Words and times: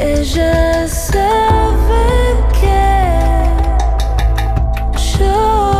Ella 0.00 0.86
sabe 0.86 2.36
que 2.60 3.50
yo 5.18 5.72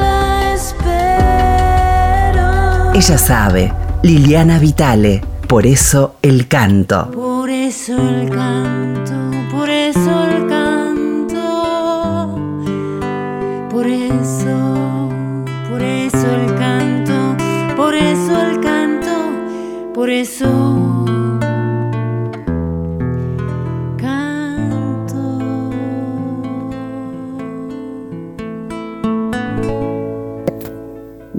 la 0.00 0.54
espero. 0.54 2.48
Ella 2.94 3.18
sabe, 3.18 3.70
Liliana 4.02 4.58
Vitale, 4.58 5.22
por 5.46 5.66
eso 5.66 6.14
el 6.22 6.48
canto. 6.48 7.10
Por 7.10 7.50
eso 7.50 7.92
el 7.92 8.30
canto, 8.30 9.12
por 9.50 9.68
eso 9.68 10.24
el 10.30 10.46
canto, 10.48 11.44
por 13.70 13.86
eso, 13.86 15.10
por 15.70 15.82
eso 15.82 16.26
el 16.26 16.54
canto, 16.54 17.36
por 17.76 17.94
eso 17.94 18.40
el 18.40 18.60
canto, 18.60 19.12
por 19.92 20.08
eso 20.08 20.51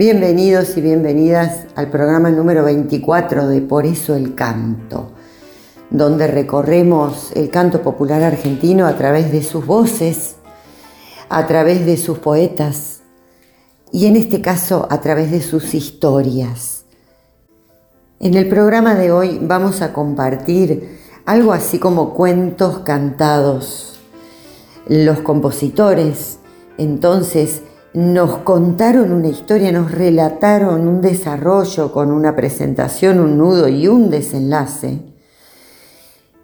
Bienvenidos 0.05 0.75
y 0.75 0.81
bienvenidas 0.81 1.65
al 1.75 1.89
programa 1.89 2.29
número 2.29 2.65
24 2.65 3.47
de 3.47 3.61
Por 3.61 3.85
eso 3.85 4.15
el 4.15 4.35
canto, 4.35 5.13
donde 5.91 6.27
recorremos 6.27 7.31
el 7.37 7.49
canto 7.49 7.81
popular 7.81 8.21
argentino 8.21 8.85
a 8.85 8.97
través 8.97 9.31
de 9.31 9.41
sus 9.41 9.65
voces, 9.65 10.35
a 11.29 11.47
través 11.47 11.85
de 11.85 11.95
sus 11.95 12.17
poetas 12.17 13.03
y 13.93 14.07
en 14.07 14.17
este 14.17 14.41
caso 14.41 14.89
a 14.89 14.99
través 14.99 15.31
de 15.31 15.41
sus 15.41 15.73
historias. 15.73 16.83
En 18.19 18.33
el 18.33 18.49
programa 18.49 18.95
de 18.95 19.09
hoy 19.13 19.39
vamos 19.41 19.81
a 19.81 19.93
compartir 19.93 20.99
algo 21.25 21.53
así 21.53 21.79
como 21.79 22.13
cuentos 22.13 22.79
cantados. 22.79 24.01
Los 24.85 25.19
compositores 25.19 26.39
entonces 26.77 27.61
nos 27.93 28.37
contaron 28.39 29.13
una 29.13 29.27
historia, 29.27 29.71
nos 29.71 29.91
relataron 29.91 30.87
un 30.87 31.01
desarrollo 31.01 31.91
con 31.91 32.11
una 32.11 32.35
presentación, 32.35 33.19
un 33.19 33.37
nudo 33.37 33.67
y 33.67 33.87
un 33.87 34.09
desenlace. 34.09 34.99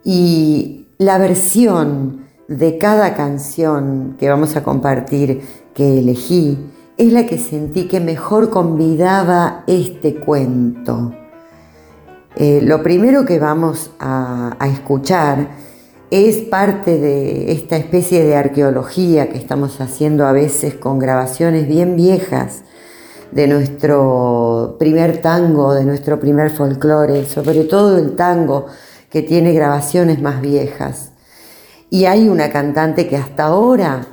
Y 0.04 0.86
la 0.98 1.18
versión 1.18 2.26
de 2.46 2.78
cada 2.78 3.14
canción 3.14 4.16
que 4.18 4.28
vamos 4.28 4.56
a 4.56 4.62
compartir, 4.62 5.42
que 5.74 5.98
elegí, 5.98 6.58
es 6.96 7.12
la 7.12 7.26
que 7.26 7.38
sentí 7.38 7.88
que 7.88 7.98
mejor 7.98 8.50
convidaba 8.50 9.64
este 9.66 10.16
cuento. 10.16 11.12
Eh, 12.36 12.60
lo 12.62 12.82
primero 12.82 13.24
que 13.24 13.40
vamos 13.40 13.90
a, 13.98 14.56
a 14.58 14.68
escuchar 14.68 15.48
es 16.10 16.38
parte 16.38 16.98
de 16.98 17.52
esta 17.52 17.76
especie 17.76 18.24
de 18.24 18.34
arqueología 18.34 19.28
que 19.28 19.38
estamos 19.38 19.80
haciendo 19.80 20.26
a 20.26 20.32
veces 20.32 20.74
con 20.74 20.98
grabaciones 20.98 21.68
bien 21.68 21.94
viejas 21.94 22.62
de 23.30 23.46
nuestro 23.46 24.76
primer 24.78 25.18
tango, 25.18 25.72
de 25.72 25.84
nuestro 25.84 26.18
primer 26.18 26.50
folclore, 26.50 27.26
sobre 27.26 27.62
todo 27.64 27.96
el 27.96 28.16
tango 28.16 28.66
que 29.08 29.22
tiene 29.22 29.52
grabaciones 29.52 30.20
más 30.20 30.40
viejas. 30.40 31.12
Y 31.90 32.06
hay 32.06 32.28
una 32.28 32.50
cantante 32.50 33.06
que 33.06 33.16
hasta 33.16 33.44
ahora, 33.44 34.06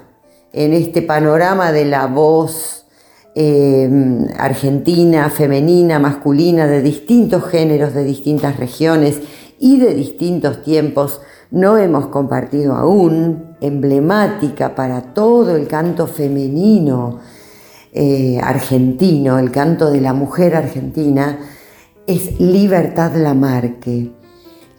en 0.53 0.73
este 0.73 1.01
panorama 1.01 1.71
de 1.71 1.85
la 1.85 2.05
voz 2.05 2.85
eh, 3.33 3.89
argentina, 4.37 5.29
femenina, 5.31 5.97
masculina, 5.97 6.67
de 6.67 6.83
distintos 6.83 7.45
géneros, 7.45 7.95
de 7.95 8.03
distintas 8.03 8.57
regiones 8.57 9.19
y 9.59 9.79
de 9.79 9.95
distintos 9.95 10.63
tiempos, 10.63 11.21
no 11.51 11.77
hemos 11.77 12.07
compartido 12.07 12.75
aún, 12.75 13.55
emblemática 13.61 14.75
para 14.75 15.13
todo 15.13 15.55
el 15.55 15.67
canto 15.67 16.07
femenino 16.07 17.19
eh, 17.93 18.39
argentino, 18.43 19.39
el 19.39 19.51
canto 19.51 19.89
de 19.89 20.01
la 20.01 20.13
mujer 20.13 20.55
argentina, 20.55 21.39
es 22.05 22.39
Libertad 22.39 23.15
Lamarque. 23.15 24.11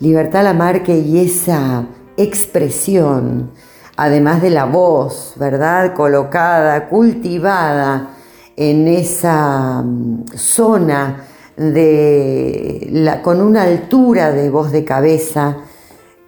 Libertad 0.00 0.44
Lamarque 0.44 0.96
y 0.98 1.18
esa 1.18 1.86
expresión, 2.16 3.50
además 3.96 4.42
de 4.42 4.50
la 4.50 4.64
voz, 4.64 5.34
¿verdad? 5.36 5.94
Colocada, 5.94 6.88
cultivada 6.88 8.10
en 8.56 8.88
esa 8.88 9.82
mm, 9.82 10.26
zona 10.36 11.24
de 11.56 13.18
con 13.22 13.40
una 13.40 13.62
altura 13.62 14.30
de 14.30 14.48
voz 14.48 14.70
de 14.70 14.84
cabeza, 14.84 15.56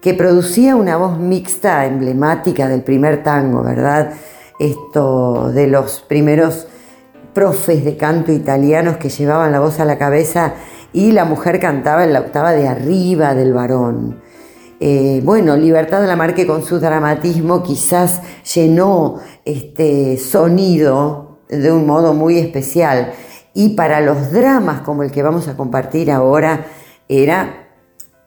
que 0.01 0.15
producía 0.15 0.77
una 0.77 0.97
voz 0.97 1.19
mixta 1.19 1.85
emblemática 1.87 2.69
del 2.69 2.83
primer 2.83 3.23
tango, 3.23 3.63
¿verdad? 3.63 4.13
Esto 4.59 5.51
de 5.53 5.67
los 5.67 6.01
primeros 6.01 6.67
profes 7.35 7.85
de 7.85 7.97
canto 7.97 8.33
italianos 8.33 8.97
que 8.97 9.09
llevaban 9.09 9.53
la 9.53 9.61
voz 9.61 9.79
a 9.81 9.85
la 9.85 9.99
cabeza 9.99 10.55
y 10.93 11.13
la 11.13 11.25
mujer 11.25 11.61
cantaba 11.61 12.05
en 12.05 12.13
la 12.13 12.21
octava 12.21 12.53
de 12.53 12.67
arriba 12.67 13.35
del 13.35 13.53
varón. 13.53 14.21
Eh, 14.81 15.21
bueno, 15.25 15.57
Libertad 15.57 16.01
de 16.01 16.07
la 16.07 16.17
Marque 16.17 16.47
con 16.47 16.65
su 16.65 16.81
dramatismo 16.81 17.63
quizás 17.63 18.23
llenó 18.55 19.17
este 19.45 20.17
sonido 20.17 21.41
de 21.49 21.71
un 21.71 21.87
modo 21.87 22.15
muy 22.15 22.39
especial 22.39 23.13
y 23.53 23.71
para 23.71 24.01
los 24.01 24.33
dramas 24.33 24.81
como 24.81 25.03
el 25.03 25.11
que 25.11 25.23
vamos 25.23 25.49
a 25.49 25.57
compartir 25.57 26.11
ahora 26.11 26.65
era 27.09 27.60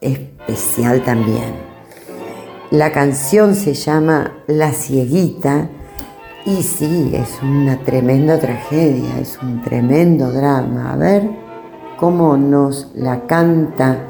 especial 0.03 1.01
también. 1.03 1.53
La 2.71 2.91
canción 2.91 3.55
se 3.55 3.73
llama 3.73 4.31
La 4.47 4.71
Cieguita 4.71 5.69
y 6.45 6.63
sí, 6.63 7.11
es 7.13 7.39
una 7.41 7.77
tremenda 7.77 8.39
tragedia, 8.39 9.19
es 9.19 9.39
un 9.41 9.61
tremendo 9.61 10.31
drama. 10.31 10.93
A 10.93 10.97
ver 10.97 11.29
cómo 11.97 12.35
nos 12.35 12.91
la 12.95 13.27
canta 13.27 14.07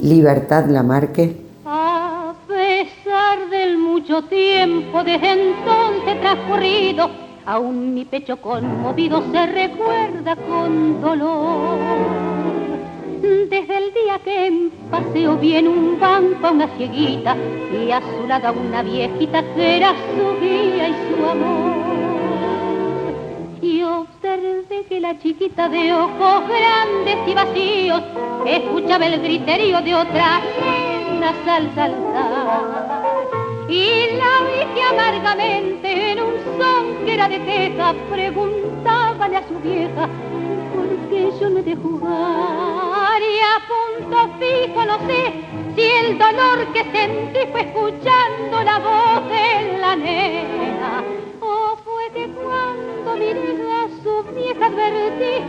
Libertad 0.00 0.66
Lamarque. 0.66 1.36
A 1.64 2.34
pesar 2.46 3.48
del 3.48 3.78
mucho 3.78 4.22
tiempo 4.24 5.02
desde 5.04 5.32
entonces 5.32 6.20
transcurrido, 6.20 7.10
aún 7.46 7.94
mi 7.94 8.04
pecho 8.04 8.36
conmovido 8.42 9.22
se 9.32 9.46
recuerda 9.46 10.36
con 10.36 11.00
dolor 11.00 12.27
desde 13.28 13.76
el 13.76 13.92
día 13.92 14.18
que 14.24 14.46
en 14.46 14.70
paseo 14.90 15.36
viene 15.36 15.68
un 15.68 16.00
banco 16.00 16.46
a 16.46 16.50
una 16.50 16.68
cieguita 16.76 17.36
y 17.72 17.90
a 17.90 18.00
su 18.00 18.26
lado 18.26 18.52
una 18.52 18.82
viejita 18.82 19.42
que 19.54 19.76
era 19.76 19.92
su 20.14 20.40
guía 20.40 20.88
y 20.88 20.94
su 20.94 21.26
amor. 21.26 21.76
Y 23.60 23.82
observé 23.82 24.84
que 24.88 25.00
la 25.00 25.18
chiquita 25.18 25.68
de 25.68 25.92
ojos 25.92 26.42
grandes 26.48 27.18
y 27.26 27.34
vacíos 27.34 28.02
escuchaba 28.46 29.06
el 29.06 29.20
griterío 29.20 29.80
de 29.82 29.94
otra 29.94 30.40
nena 30.60 31.34
al 31.46 31.74
saltar. 31.74 32.62
Y 33.68 34.16
la 34.16 34.32
vi 34.46 34.74
que 34.74 34.82
amargamente 34.82 36.12
en 36.12 36.20
un 36.20 36.34
son 36.58 37.04
que 37.04 37.14
era 37.14 37.28
de 37.28 37.44
queja 37.44 37.94
preguntábale 38.10 39.36
a 39.36 39.48
su 39.48 39.58
vieja 39.60 40.08
por 40.74 41.10
qué 41.10 41.30
yo 41.38 41.50
no 41.50 41.58
he 41.58 41.76
jugar 41.76 42.87
y 43.22 43.38
a 43.40 43.56
punto 43.68 44.28
fijo 44.38 44.84
no 44.84 44.98
sé 45.06 45.32
si 45.74 45.82
el 45.82 46.18
dolor 46.18 46.72
que 46.72 46.84
sentí 46.84 47.40
fue 47.50 47.62
escuchando 47.62 48.62
la 48.64 48.78
voz 48.78 49.28
de 49.28 49.78
la 49.78 49.96
nena 49.96 51.02
o 51.40 51.76
fue 51.84 52.10
que 52.14 52.28
cuando 52.28 53.16
miré 53.16 53.72
a 53.72 53.88
su 54.02 54.22
vieja 54.34 54.66
advertí 54.66 55.44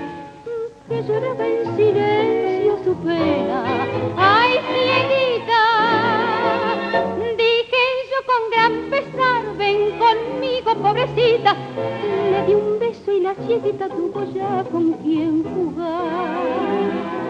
que 0.89 1.03
lloraba 1.03 1.45
en 1.45 1.75
silencio 1.77 2.79
su 2.83 2.95
pena. 2.95 3.85
¡Ay, 4.17 4.53
cieguita! 4.71 5.63
Dije 7.37 7.83
yo 8.09 8.19
con 8.25 8.41
gran 8.49 8.89
pesar, 8.89 9.41
ven 9.57 9.99
conmigo, 9.99 10.73
pobrecita. 10.81 11.55
Le 12.31 12.45
di 12.47 12.53
un 12.55 12.79
beso 12.79 13.11
y 13.11 13.19
la 13.21 13.35
cieguita 13.35 13.87
tuvo 13.87 14.23
ya 14.33 14.63
con 14.71 14.93
quien 14.93 15.43
jugar 15.43 17.28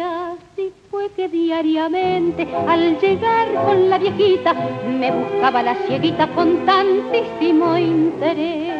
así 0.00 0.72
fue 0.90 1.10
que 1.10 1.28
diariamente 1.28 2.46
al 2.68 2.98
llegar 3.00 3.48
con 3.64 3.90
la 3.90 3.98
viejita 3.98 4.54
me 4.54 5.10
buscaba 5.10 5.62
la 5.62 5.74
cieguita 5.86 6.26
con 6.28 6.64
tantísimo 6.64 7.76
interés. 7.76 8.74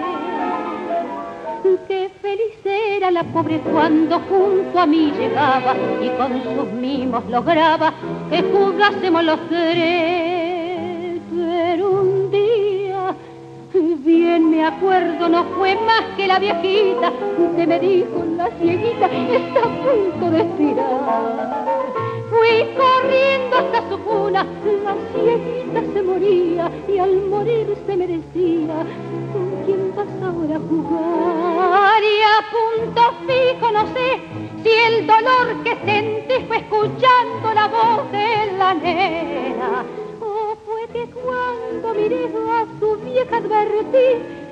Qué 1.89 2.11
feliz 2.21 2.55
era 2.65 3.11
la 3.11 3.25
pobre 3.25 3.59
cuando 3.61 4.21
junto 4.21 4.79
a 4.79 4.87
mí 4.87 5.13
llegaba 5.19 5.75
y 6.03 6.09
con 6.11 6.43
sus 6.43 6.73
mimos 6.73 7.25
lograba 7.29 7.93
que 8.31 8.43
jugásemos 8.43 9.25
los 9.25 9.49
tres. 9.49 11.21
Pero 11.35 12.22
bien 14.19 14.51
me 14.51 14.65
acuerdo, 14.65 15.29
no 15.29 15.45
fue 15.57 15.75
más 15.75 16.05
que 16.17 16.27
la 16.27 16.39
viejita 16.39 17.13
que 17.57 17.67
me 17.67 17.79
dijo 17.81 18.25
la 18.37 18.51
cieguita 18.59 19.07
está 19.07 19.61
a 19.61 19.71
punto 19.83 20.31
de 20.31 20.41
estirar. 20.41 21.63
Fui 22.31 22.57
corriendo 22.77 23.57
hasta 23.57 23.89
su 23.89 23.99
cuna 24.01 24.47
bonita 25.73 25.93
se 25.93 26.03
moría 26.03 26.71
y 26.89 26.99
al 26.99 27.15
morir 27.29 27.77
se 27.87 27.97
merecía. 27.97 28.77
¿Con 29.33 29.65
quién 29.65 29.95
vas 29.97 30.09
ahora 30.23 30.57
a 30.57 30.61
jugar? 30.61 32.03
Y 32.03 32.17
a 32.23 32.39
punto 32.53 33.03
fijo 33.27 33.73
no 33.73 33.83
si 34.63 34.71
el 34.71 35.07
dolor 35.07 35.63
que 35.65 35.77
sentí 35.85 36.47
fue 36.47 36.59
escuchando 36.59 37.55
la 37.55 37.69
voz 37.69 38.13
de 38.13 38.53
la 38.59 38.75
nena. 38.75 40.02
Que 40.93 41.07
cuando 41.07 41.95
miré 41.95 42.27
a 42.27 42.67
su 42.79 42.97
vieja 42.97 43.37
advertí 43.37 44.43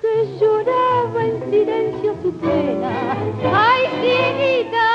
que 0.00 0.38
lloraba 0.38 1.24
en 1.24 1.50
silencio 1.50 2.14
su 2.22 2.32
pena. 2.34 3.16
Ay, 3.52 3.82
cielita, 4.00 4.88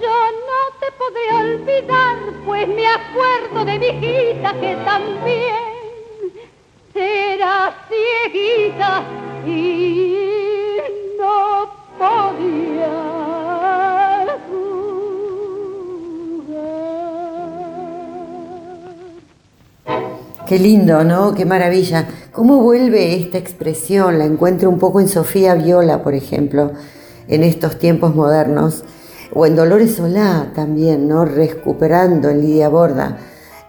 yo 0.00 0.16
no 0.48 0.60
te 0.78 0.92
podré 0.92 1.26
olvidar, 1.34 2.16
pues 2.46 2.68
me 2.68 2.86
acuerdo 2.86 3.64
de 3.64 3.78
mi 3.78 3.86
hijita 3.86 4.52
que 4.60 4.76
también 4.84 5.72
será 6.92 7.74
cieguita 7.88 9.02
y 9.44 10.01
Qué 20.52 20.58
lindo, 20.58 21.02
¿no? 21.02 21.32
Qué 21.32 21.46
maravilla. 21.46 22.06
¿Cómo 22.30 22.58
vuelve 22.58 23.16
esta 23.16 23.38
expresión? 23.38 24.18
La 24.18 24.26
encuentro 24.26 24.68
un 24.68 24.78
poco 24.78 25.00
en 25.00 25.08
Sofía 25.08 25.54
Viola, 25.54 26.02
por 26.02 26.12
ejemplo, 26.12 26.72
en 27.26 27.42
estos 27.42 27.78
tiempos 27.78 28.14
modernos, 28.14 28.84
o 29.32 29.46
en 29.46 29.56
Dolores 29.56 29.94
Solá 29.94 30.52
también, 30.54 31.08
¿no? 31.08 31.24
Recuperando 31.24 32.28
en 32.28 32.42
Lidia 32.42 32.68
Borda 32.68 33.16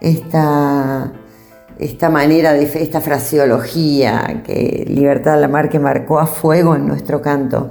esta, 0.02 1.10
esta 1.78 2.10
manera 2.10 2.52
de 2.52 2.64
esta 2.64 3.00
fraseología 3.00 4.42
que 4.44 4.84
Libertad 4.86 5.40
Lamarque 5.40 5.78
marcó 5.78 6.18
a 6.18 6.26
fuego 6.26 6.76
en 6.76 6.86
nuestro 6.86 7.22
canto. 7.22 7.70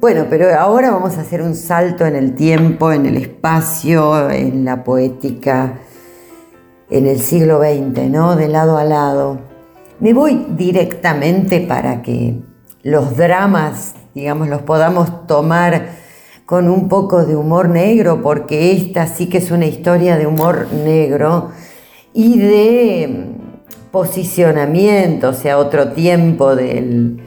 Bueno, 0.00 0.26
pero 0.28 0.52
ahora 0.58 0.90
vamos 0.90 1.16
a 1.16 1.20
hacer 1.20 1.42
un 1.42 1.54
salto 1.54 2.04
en 2.04 2.16
el 2.16 2.34
tiempo, 2.34 2.90
en 2.90 3.06
el 3.06 3.18
espacio, 3.18 4.28
en 4.30 4.64
la 4.64 4.82
poética 4.82 5.74
en 6.90 7.06
el 7.06 7.20
siglo 7.20 7.60
XX, 7.60 8.08
¿no? 8.10 8.36
De 8.36 8.48
lado 8.48 8.78
a 8.78 8.84
lado. 8.84 9.38
Me 9.98 10.12
voy 10.12 10.46
directamente 10.50 11.60
para 11.60 12.02
que 12.02 12.40
los 12.82 13.16
dramas, 13.16 13.94
digamos, 14.14 14.48
los 14.48 14.62
podamos 14.62 15.26
tomar 15.26 15.96
con 16.44 16.68
un 16.68 16.88
poco 16.88 17.24
de 17.24 17.34
humor 17.34 17.68
negro, 17.68 18.22
porque 18.22 18.72
esta 18.72 19.06
sí 19.08 19.28
que 19.28 19.38
es 19.38 19.50
una 19.50 19.66
historia 19.66 20.16
de 20.16 20.26
humor 20.26 20.68
negro 20.72 21.50
y 22.14 22.38
de 22.38 23.08
mm, 23.08 23.90
posicionamiento, 23.90 25.30
o 25.30 25.32
sea, 25.32 25.58
otro 25.58 25.88
tiempo 25.88 26.54
del, 26.54 27.20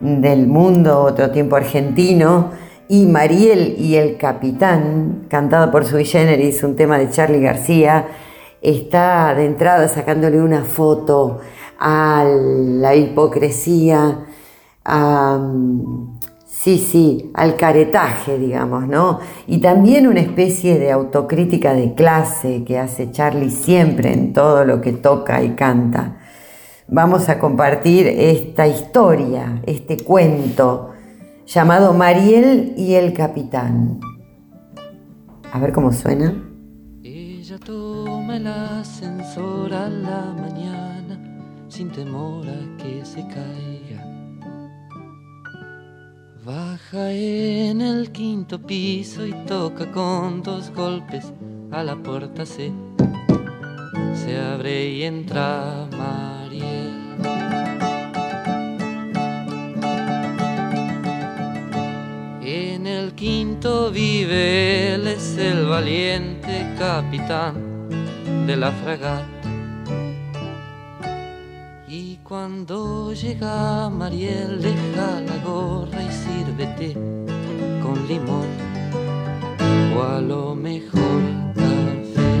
del 0.00 0.46
mundo, 0.48 1.02
otro 1.02 1.30
tiempo 1.30 1.54
argentino, 1.54 2.50
y 2.88 3.06
Mariel 3.06 3.76
y 3.78 3.94
el 3.94 4.16
Capitán, 4.16 5.26
cantado 5.28 5.70
por 5.70 5.84
Sui 5.84 6.04
Generis, 6.04 6.64
un 6.64 6.74
tema 6.74 6.98
de 6.98 7.10
Charlie 7.10 7.40
García, 7.40 8.06
está 8.64 9.34
de 9.34 9.44
entrada 9.44 9.86
sacándole 9.88 10.40
una 10.40 10.64
foto 10.64 11.40
a 11.78 12.24
la 12.26 12.94
hipocresía, 12.94 14.26
sí, 16.46 16.78
sí, 16.78 17.30
al 17.34 17.56
caretaje, 17.56 18.38
digamos, 18.38 18.88
¿no? 18.88 19.20
Y 19.46 19.58
también 19.58 20.06
una 20.06 20.20
especie 20.20 20.78
de 20.78 20.90
autocrítica 20.90 21.74
de 21.74 21.94
clase 21.94 22.64
que 22.64 22.78
hace 22.78 23.10
Charlie 23.10 23.50
siempre 23.50 24.12
en 24.12 24.32
todo 24.32 24.64
lo 24.64 24.80
que 24.80 24.92
toca 24.92 25.42
y 25.42 25.50
canta. 25.50 26.16
Vamos 26.88 27.28
a 27.28 27.38
compartir 27.38 28.06
esta 28.06 28.66
historia, 28.66 29.62
este 29.66 29.98
cuento 29.98 30.90
llamado 31.46 31.92
Mariel 31.92 32.74
y 32.78 32.94
el 32.94 33.12
Capitán. 33.12 34.00
A 35.52 35.58
ver 35.58 35.72
cómo 35.72 35.92
suena 35.92 36.34
el 38.36 38.48
ascensor 38.48 39.72
a 39.72 39.88
la 39.88 40.34
mañana 40.36 41.16
sin 41.68 41.90
temor 41.90 42.44
a 42.48 42.82
que 42.82 43.04
se 43.04 43.20
caiga. 43.28 44.04
Baja 46.44 47.12
en 47.12 47.80
el 47.80 48.10
quinto 48.10 48.60
piso 48.60 49.24
y 49.24 49.32
toca 49.46 49.90
con 49.92 50.42
dos 50.42 50.72
golpes 50.74 51.32
a 51.70 51.84
la 51.84 51.94
puerta 51.96 52.44
se 52.44 52.72
se 54.14 54.36
abre 54.36 54.88
y 54.90 55.04
entra 55.04 55.86
Mariel. 55.96 56.92
En 62.42 62.86
el 62.86 63.12
quinto 63.14 63.92
vive 63.92 64.94
él 64.94 65.06
es 65.06 65.38
el 65.38 65.66
valiente 65.66 66.74
capitán 66.76 67.63
de 68.46 68.56
la 68.56 68.70
fragata. 68.72 69.24
Y 71.88 72.16
cuando 72.22 73.12
llega 73.12 73.88
Mariel, 73.88 74.60
deja 74.60 75.20
la 75.20 75.36
gorra 75.44 76.02
y 76.02 76.12
sírvete 76.12 76.94
con 77.82 78.06
limón 78.06 78.48
o 79.96 80.02
a 80.02 80.20
lo 80.20 80.54
mejor 80.54 81.22
café. 81.54 82.32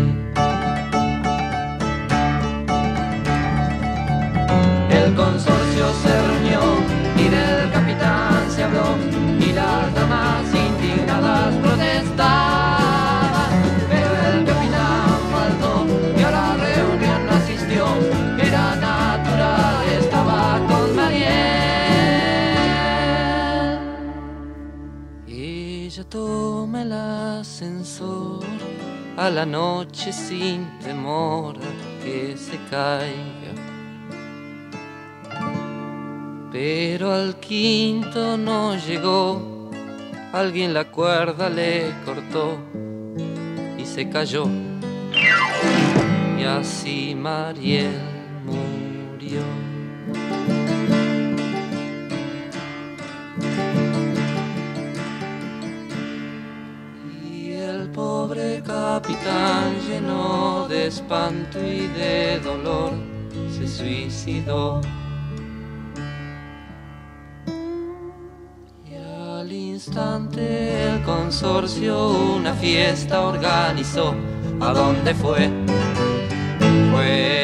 El 4.90 5.14
consorcio 5.14 5.86
se 6.02 6.22
reunió 6.28 6.60
y 7.16 7.28
del 7.28 7.70
capitán 7.72 8.50
se 8.50 8.64
habló 8.64 8.96
y 9.38 9.52
las 9.52 9.94
damas 9.94 10.44
indignadas 10.54 11.54
toma 26.14 26.82
el 26.82 26.92
ascensor 26.92 28.44
a 29.16 29.28
la 29.30 29.44
noche 29.44 30.12
sin 30.12 30.78
temor 30.78 31.56
a 31.56 32.04
que 32.04 32.36
se 32.36 32.56
caiga. 32.70 33.52
Pero 36.52 37.12
al 37.12 37.34
quinto 37.40 38.36
no 38.36 38.76
llegó, 38.76 39.42
alguien 40.32 40.72
la 40.72 40.84
cuerda 40.84 41.50
le 41.50 41.92
cortó 42.04 42.58
y 43.76 43.84
se 43.84 44.08
cayó. 44.08 44.44
Y 46.38 46.44
así 46.44 47.16
Mariel 47.16 48.13
lleno 59.94 60.66
de 60.68 60.86
espanto 60.86 61.58
y 61.58 61.86
de 61.86 62.40
dolor 62.40 62.92
se 63.50 63.68
suicidó. 63.68 64.80
Y 68.84 68.94
al 68.96 69.52
instante 69.52 70.90
el 70.90 71.02
consorcio 71.02 72.08
una 72.36 72.54
fiesta 72.54 73.20
organizó. 73.20 74.14
¿A 74.60 74.72
dónde 74.72 75.14
fue? 75.14 75.50
Fue 76.92 77.43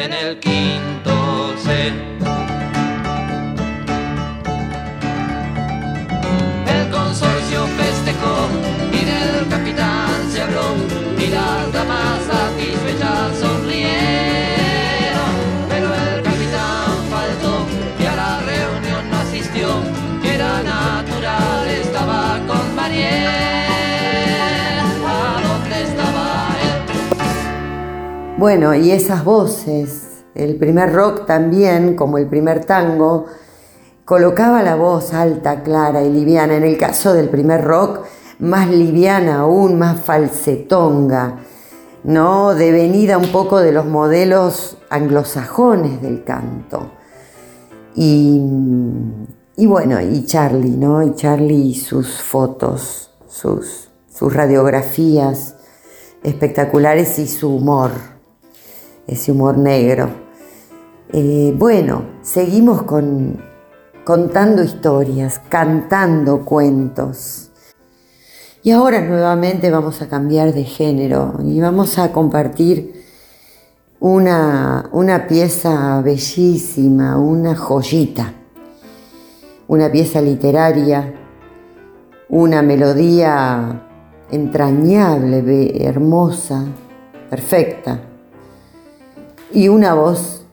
Bueno, 28.41 28.73
y 28.73 28.89
esas 28.89 29.23
voces, 29.23 30.23
el 30.33 30.55
primer 30.55 30.91
rock 30.91 31.27
también, 31.27 31.95
como 31.95 32.17
el 32.17 32.25
primer 32.25 32.65
tango, 32.65 33.27
colocaba 34.03 34.63
la 34.63 34.73
voz 34.73 35.13
alta, 35.13 35.61
clara 35.61 36.01
y 36.01 36.09
liviana. 36.09 36.55
En 36.55 36.63
el 36.63 36.75
caso 36.75 37.13
del 37.13 37.29
primer 37.29 37.63
rock, 37.63 37.99
más 38.39 38.67
liviana 38.67 39.41
aún, 39.41 39.77
más 39.77 39.99
falsetonga. 39.99 41.37
¿no? 42.03 42.55
Devenida 42.55 43.19
un 43.19 43.31
poco 43.31 43.59
de 43.59 43.73
los 43.73 43.85
modelos 43.85 44.79
anglosajones 44.89 46.01
del 46.01 46.23
canto. 46.23 46.93
Y, 47.93 48.41
bueno, 49.67 50.01
y 50.01 50.25
Charlie, 50.25 50.77
¿no? 50.77 51.03
Y 51.03 51.13
Charlie 51.13 51.67
y 51.67 51.75
sus 51.75 52.19
fotos, 52.19 53.13
sus 53.27 54.33
radiografías 54.33 55.57
espectaculares 56.23 57.19
y 57.19 57.27
su 57.27 57.55
humor, 57.55 58.10
ese 59.11 59.33
humor 59.33 59.57
negro. 59.57 60.09
Eh, 61.11 61.53
bueno, 61.57 62.03
seguimos 62.21 62.83
con, 62.83 63.41
contando 64.05 64.63
historias, 64.63 65.41
cantando 65.49 66.45
cuentos. 66.45 67.51
Y 68.63 68.71
ahora 68.71 69.01
nuevamente 69.01 69.69
vamos 69.69 70.01
a 70.01 70.07
cambiar 70.07 70.53
de 70.53 70.63
género 70.63 71.35
y 71.43 71.59
vamos 71.59 71.99
a 71.99 72.13
compartir 72.13 73.03
una, 73.99 74.89
una 74.93 75.27
pieza 75.27 76.01
bellísima, 76.01 77.17
una 77.17 77.55
joyita, 77.55 78.33
una 79.67 79.91
pieza 79.91 80.21
literaria, 80.21 81.13
una 82.29 82.61
melodía 82.61 83.87
entrañable, 84.31 85.85
hermosa, 85.85 86.63
perfecta, 87.29 88.10
y 89.53 89.67
una 89.67 89.93
voz 89.93 90.45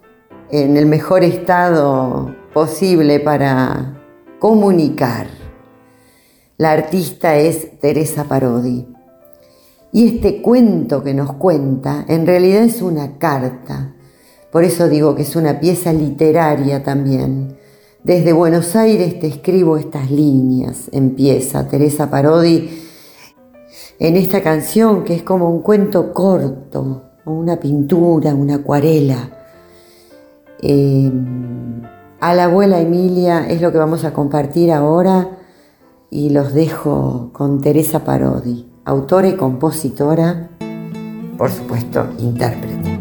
en 0.51 0.77
el 0.77 0.87
mejor 0.87 1.23
estado 1.23 2.35
posible 2.53 3.21
para 3.21 4.03
comunicar. 4.39 5.29
La 6.57 6.73
artista 6.73 7.37
es 7.37 7.79
Teresa 7.79 8.25
Parodi. 8.25 8.89
Y 9.93 10.17
este 10.17 10.43
cuento 10.43 11.03
que 11.03 11.15
nos 11.15 11.33
cuenta 11.35 12.05
en 12.09 12.27
realidad 12.27 12.63
es 12.63 12.83
una 12.83 13.19
carta. 13.19 13.95
Por 14.51 14.65
eso 14.65 14.89
digo 14.89 15.15
que 15.15 15.23
es 15.23 15.37
una 15.37 15.61
pieza 15.61 15.93
literaria 15.93 16.83
también. 16.83 17.57
Desde 18.03 18.33
Buenos 18.33 18.75
Aires 18.75 19.21
te 19.21 19.27
escribo 19.27 19.77
estas 19.77 20.11
líneas, 20.11 20.89
empieza 20.93 21.69
Teresa 21.69 22.11
Parodi 22.11 22.69
en 23.99 24.17
esta 24.17 24.43
canción 24.43 25.05
que 25.05 25.15
es 25.15 25.23
como 25.23 25.51
un 25.51 25.63
cuento 25.63 26.13
corto, 26.13 27.08
una 27.33 27.59
pintura, 27.59 28.35
una 28.35 28.57
acuarela. 28.57 29.31
Eh, 30.63 31.11
a 32.21 32.35
la 32.35 32.45
abuela 32.45 32.81
Emilia 32.81 33.49
es 33.49 33.61
lo 33.61 33.71
que 33.71 33.79
vamos 33.79 34.05
a 34.05 34.13
compartir 34.13 34.73
ahora 34.73 35.39
y 36.11 36.31
los 36.31 36.53
dejo 36.53 37.31
con 37.33 37.61
Teresa 37.61 38.05
Parodi, 38.05 38.67
autora 38.85 39.29
y 39.29 39.37
compositora, 39.37 40.51
por 41.37 41.51
supuesto, 41.51 42.07
intérprete. 42.19 42.99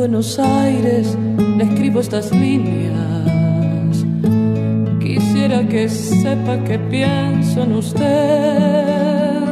Buenos 0.00 0.38
Aires 0.38 1.14
le 1.58 1.62
escribo 1.62 2.00
estas 2.00 2.32
líneas. 2.32 4.02
Quisiera 4.98 5.68
que 5.68 5.90
sepa 5.90 6.64
que 6.64 6.78
pienso 6.78 7.64
en 7.64 7.72
usted. 7.74 9.42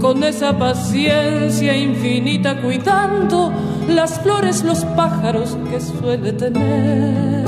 Con 0.00 0.24
esa 0.24 0.58
paciencia 0.58 1.76
infinita 1.76 2.60
cuidando 2.60 3.52
las 3.88 4.18
flores, 4.18 4.64
los 4.64 4.84
pájaros 4.96 5.56
que 5.70 5.80
suele 5.80 6.32
tener. 6.32 7.44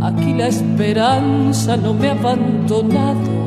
Aquí 0.00 0.32
la 0.32 0.46
esperanza 0.46 1.76
no 1.76 1.92
me 1.92 2.08
ha 2.08 2.12
abandonado 2.12 3.42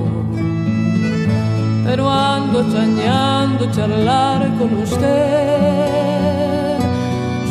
pero 1.83 2.09
ando 2.09 2.61
extrañando 2.61 3.71
charlar 3.71 4.47
con 4.57 4.73
usted. 4.83 6.05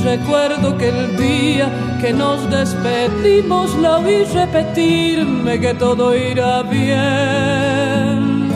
Recuerdo 0.05 0.77
que 0.77 0.91
el 0.91 1.17
día 1.17 1.97
que 1.99 2.13
nos 2.13 2.51
despedimos 2.51 3.75
la 3.79 3.97
oí 3.97 4.25
repetirme 4.25 5.59
que 5.59 5.73
todo 5.73 6.15
irá 6.15 6.63
bien. 6.63 8.51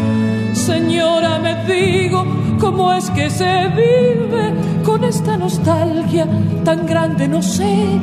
Señora, 0.53 1.39
me 1.39 1.65
digo, 1.65 2.27
¿cómo 2.61 2.93
es 2.93 3.09
que 3.11 3.31
se 3.31 3.67
vive 3.69 4.53
con 4.85 5.03
esta 5.05 5.39
nostalgia 5.39 6.27
tan 6.67 6.87
grande? 6.87 7.27
No 7.27 7.41
sé. 7.41 7.99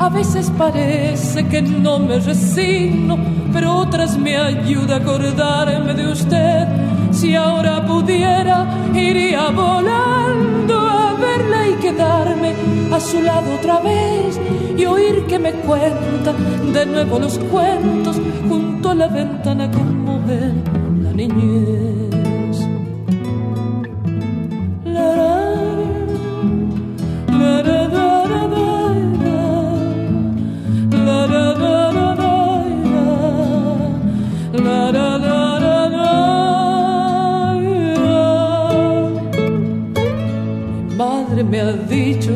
A 0.00 0.08
veces 0.08 0.50
parece 0.58 1.46
que 1.46 1.62
no 1.62 2.00
me 2.00 2.18
resigno, 2.18 3.16
pero 3.52 3.76
otras 3.76 4.18
me 4.18 4.36
ayuda 4.36 4.96
a 4.96 4.98
acordarme 4.98 5.94
de 5.94 6.08
usted. 6.10 6.66
Si 7.12 7.36
ahora 7.36 7.86
pudiera, 7.86 8.66
iría 8.94 9.50
verla 9.50 10.10
y 10.42 10.49
quedarme 11.80 12.54
a 12.92 13.00
su 13.00 13.22
lado 13.22 13.54
otra 13.54 13.80
vez 13.80 14.38
y 14.76 14.84
oír 14.84 15.24
que 15.26 15.38
me 15.38 15.52
cuenta 15.52 16.32
de 16.72 16.86
nuevo 16.86 17.18
los 17.18 17.38
cuentos 17.38 18.20
junto 18.48 18.90
a 18.90 18.94
la 18.94 19.08
ventana 19.08 19.70
como 19.70 20.20
ven 20.26 20.62
la 21.02 21.12
niñez. 21.12 22.09
Me 41.50 41.60
ha 41.60 41.72
dicho 41.72 42.30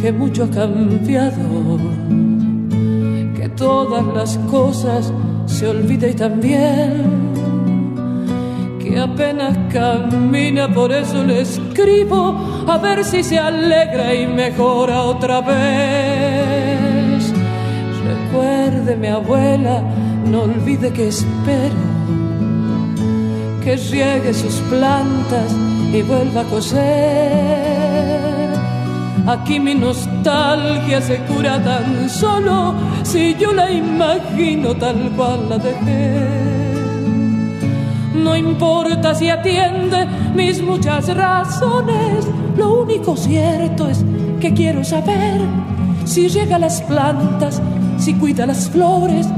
que 0.00 0.10
mucho 0.10 0.44
ha 0.44 0.50
cambiado, 0.50 1.78
que 3.36 3.48
todas 3.50 4.04
las 4.14 4.36
cosas 4.50 5.12
se 5.46 5.68
olvida 5.68 6.08
y 6.08 6.14
también 6.14 7.28
que 8.80 8.98
apenas 8.98 9.56
camina, 9.72 10.72
por 10.74 10.90
eso 10.90 11.22
le 11.22 11.42
escribo 11.42 12.64
a 12.66 12.78
ver 12.78 13.04
si 13.04 13.22
se 13.22 13.38
alegra 13.38 14.12
y 14.12 14.26
mejora 14.26 15.02
otra 15.04 15.40
vez. 15.40 17.32
Recuerde 18.04 18.96
mi 18.96 19.06
abuela, 19.06 19.82
no 20.28 20.42
olvide 20.42 20.92
que 20.92 21.08
espero 21.08 21.86
que 23.62 23.76
riegue 23.76 24.34
sus 24.34 24.54
plantas 24.70 25.54
y 25.92 26.02
vuelva 26.02 26.40
a 26.40 26.44
coser 26.44 27.77
Aquí 29.28 29.60
mi 29.60 29.74
nostalgia 29.74 31.02
se 31.02 31.18
cura 31.26 31.62
tan 31.62 32.08
solo 32.08 32.72
si 33.02 33.34
yo 33.34 33.52
la 33.52 33.70
imagino 33.70 34.74
tal 34.74 35.12
cual 35.14 35.50
la 35.50 35.58
dejé. 35.58 36.38
No 38.14 38.34
importa 38.34 39.14
si 39.14 39.28
atiende 39.28 40.06
mis 40.34 40.62
muchas 40.62 41.14
razones, 41.14 42.26
lo 42.56 42.80
único 42.80 43.18
cierto 43.18 43.90
es 43.90 44.02
que 44.40 44.54
quiero 44.54 44.82
saber 44.82 45.42
si 46.06 46.30
llega 46.30 46.56
a 46.56 46.60
las 46.60 46.80
plantas, 46.80 47.60
si 47.98 48.14
cuida 48.14 48.46
las 48.46 48.70
flores, 48.70 49.28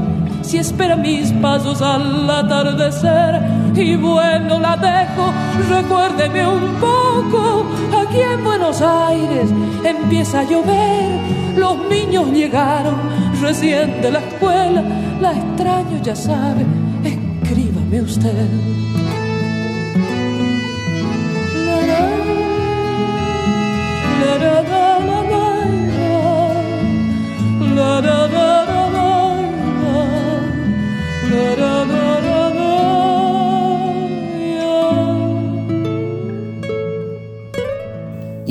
si 0.41 0.57
espera 0.57 0.95
mis 0.95 1.31
pasos 1.33 1.81
al 1.81 2.29
atardecer. 2.29 3.41
Y 3.75 3.95
bueno, 3.95 4.59
la 4.59 4.75
dejo, 4.75 5.31
recuérdeme 5.69 6.47
un 6.47 6.75
poco, 6.75 7.65
aquí 8.01 8.19
en 8.19 8.43
Buenos 8.43 8.81
Aires 8.81 9.49
empieza 9.83 10.41
a 10.41 10.43
llover, 10.43 11.57
los 11.57 11.77
niños 11.89 12.27
llegaron 12.31 12.95
recién 13.41 14.01
de 14.01 14.11
la 14.11 14.19
escuela, 14.19 14.83
la 15.21 15.31
extraño 15.31 16.01
ya 16.03 16.15
sabe, 16.15 16.65
escríbame 17.03 18.01
usted. 18.01 18.49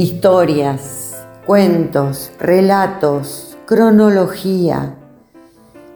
Historias, 0.00 1.26
cuentos, 1.44 2.32
relatos, 2.40 3.58
cronología. 3.66 4.94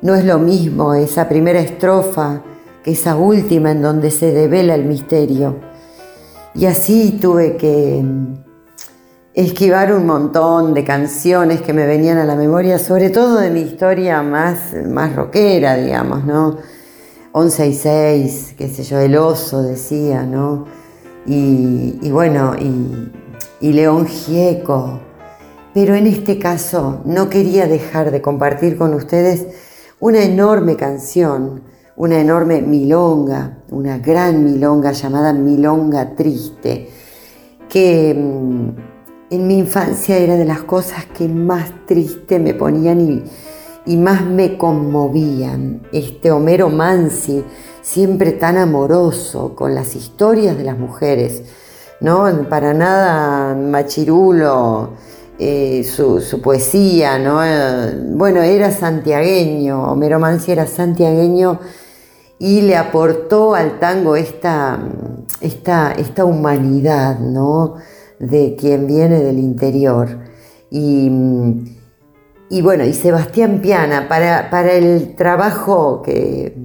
No 0.03 0.15
es 0.15 0.27
lo 0.27 0.39
mismo 0.39 0.93
esa 0.93 1.27
primera 1.27 1.61
estrofa 1.61 2.43
que 2.83 2.91
esa 2.91 3.17
última 3.17 3.71
en 3.71 3.81
donde 3.81 4.11
se 4.11 4.31
devela 4.31 4.75
el 4.75 4.85
misterio. 4.85 5.57
Y 6.55 6.67
así 6.67 7.19
tuve 7.19 7.57
que 7.57 8.03
mm, 8.05 8.35
esquivar 9.33 9.95
un 9.95 10.05
montón 10.05 10.75
de 10.75 10.85
canciones 10.85 11.63
que 11.63 11.73
me 11.73 11.87
venían 11.87 12.19
a 12.19 12.27
la 12.27 12.37
memoria, 12.37 12.79
sobre 12.79 13.09
todo 13.09 13.41
de 13.41 13.49
mi 13.49 13.63
historia 13.63 14.23
más, 14.23 14.75
más 14.87 15.17
rockera, 15.17 15.77
digamos, 15.77 16.27
¿no? 16.27 16.59
11 17.33 17.69
y 17.69 17.75
6, 17.75 18.55
qué 18.59 18.69
sé 18.69 18.83
yo, 18.83 18.99
el 18.99 19.17
oso 19.17 19.63
decía, 19.63 20.25
¿no? 20.25 20.67
Y, 21.25 21.99
y 22.03 22.11
bueno, 22.11 22.55
y, 22.61 23.11
y 23.61 23.73
León 23.73 24.07
Gieco. 24.07 25.01
Pero 25.73 25.95
en 25.95 26.07
este 26.07 26.39
caso 26.39 27.01
no 27.05 27.29
quería 27.29 27.67
dejar 27.67 28.11
de 28.11 28.23
compartir 28.23 28.77
con 28.77 28.95
ustedes 28.95 29.47
una 30.01 30.23
enorme 30.23 30.77
canción, 30.77 31.63
una 31.97 32.21
enorme 32.21 32.61
milonga, 32.61 33.59
una 33.71 33.99
gran 33.99 34.45
milonga 34.45 34.93
llamada 34.93 35.33
Milonga 35.33 36.15
Triste, 36.15 36.89
que 37.69 38.15
mm, 38.15 38.95
en 39.31 39.47
mi 39.47 39.59
infancia 39.59 40.17
era 40.19 40.37
de 40.37 40.45
las 40.45 40.63
cosas 40.63 41.07
que 41.07 41.29
más 41.29 41.87
triste 41.87 42.39
me 42.39 42.55
ponían 42.55 43.25
y, 43.87 43.97
más 43.97 44.25
me 44.25 44.57
conmovían. 44.57 45.83
Este 45.93 46.31
Homero 46.31 46.69
Mansi, 46.69 47.45
siempre 47.83 48.33
tan 48.33 48.57
amoroso 48.57 49.55
con 49.55 49.75
las 49.75 49.97
historias 49.97 50.57
de 50.57 50.65
las 50.65 50.79
mujeres, 50.79 51.43
¿no? 52.05 52.17
Para 52.49 52.73
nada 52.75 53.55
machirulo. 53.55 54.91
eh, 55.39 55.83
su, 55.85 56.21
su 56.21 56.41
poesía, 56.41 57.19
¿no? 57.19 57.45
Eh, 57.45 57.93
bueno, 58.13 58.41
era 58.43 58.71
santiagueño, 58.71 59.91
Homero 59.91 60.19
Mansi 60.19 60.53
era 60.53 60.67
santiagueño 60.67 61.59
y 62.39 62.61
le 62.63 62.77
aportó 62.77 63.55
al 63.55 63.79
tango 63.79 64.17
esta, 64.17 64.79
esta, 65.41 65.93
esta 65.93 66.25
humanidad, 66.25 67.19
¿no? 67.19 67.75
De 68.19 68.57
quien 68.57 68.87
viene 68.87 69.21
del 69.21 69.39
interior. 69.39 70.09
Y, 70.71 71.11
y 72.51 72.63
bueno, 72.63 72.85
y 72.85 72.93
Sebastián 72.93 73.61
Piana, 73.61 74.09
para, 74.09 74.51
para 74.51 74.73
el 74.73 75.15
trabajo 75.17 76.03
que 76.03 76.57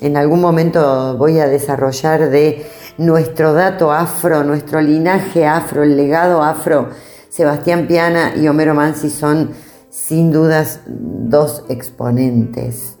en 0.00 0.16
algún 0.16 0.40
momento 0.40 1.16
voy 1.18 1.38
a 1.40 1.46
desarrollar 1.48 2.30
de 2.30 2.66
nuestro 2.98 3.52
dato 3.54 3.92
afro, 3.92 4.44
nuestro 4.44 4.80
linaje 4.80 5.46
afro, 5.46 5.84
el 5.84 5.96
legado 5.96 6.42
afro, 6.42 6.88
Sebastián 7.28 7.86
Piana 7.86 8.34
y 8.36 8.48
Homero 8.48 8.74
Mansi 8.74 9.10
son 9.10 9.50
sin 9.90 10.32
dudas 10.32 10.80
dos 10.86 11.64
exponentes. 11.68 12.96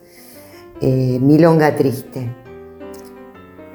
Eh, 0.80 1.18
Milonga 1.20 1.74
Triste. 1.74 2.32